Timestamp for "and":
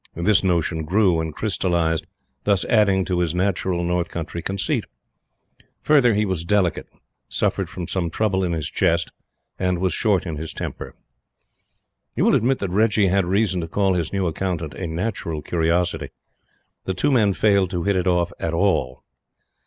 1.21-1.31, 9.59-9.77